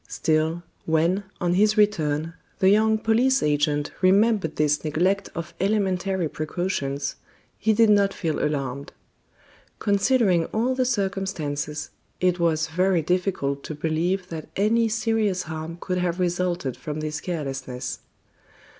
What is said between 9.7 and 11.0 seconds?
Considering all the